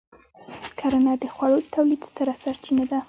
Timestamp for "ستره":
2.09-2.33